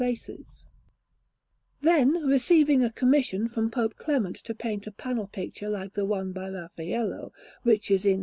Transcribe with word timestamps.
Rome: 0.01 0.09
The 0.09 0.15
Vatican_) 0.15 0.29
Anderson] 0.31 0.73
Then, 1.81 2.09
receiving 2.27 2.83
a 2.83 2.91
commission 2.91 3.47
from 3.47 3.69
Pope 3.69 3.97
Clement 3.97 4.35
to 4.37 4.55
paint 4.55 4.87
a 4.87 4.91
panel 4.91 5.27
picture 5.27 5.69
like 5.69 5.93
the 5.93 6.05
one 6.07 6.31
by 6.31 6.47
Raffaello 6.49 7.31
(which 7.61 7.91
is 7.91 8.03
in 8.07 8.15
S. 8.15 8.19